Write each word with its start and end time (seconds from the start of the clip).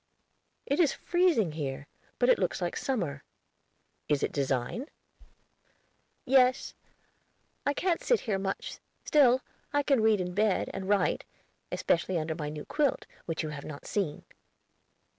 "It 0.65 0.79
is 0.79 0.93
freezing 0.93 1.51
here, 1.51 1.85
but 2.17 2.27
it 2.27 2.39
looks 2.39 2.59
like 2.59 2.75
summer. 2.75 3.23
Is 4.09 4.23
it 4.23 4.31
design?" 4.31 4.87
"Yes; 6.25 6.73
I 7.67 7.75
can't 7.75 8.01
sit 8.01 8.21
here 8.21 8.39
much; 8.39 8.79
still, 9.05 9.41
I 9.71 9.83
can 9.83 10.01
read 10.01 10.19
in 10.19 10.33
bed, 10.33 10.71
and 10.73 10.89
write, 10.89 11.23
especially 11.71 12.17
under 12.17 12.33
my 12.33 12.49
new 12.49 12.65
quilt, 12.65 13.05
which 13.27 13.43
you 13.43 13.49
have 13.49 13.63
not 13.63 13.85
seen." 13.85 14.25